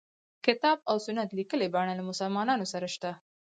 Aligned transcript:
کتاب 0.45 0.77
او 0.89 0.95
سنت 1.05 1.29
لیکلي 1.37 1.67
بڼه 1.75 1.93
له 1.95 2.03
مسلمانانو 2.11 2.65
سره 2.73 2.87
شته. 2.95 3.11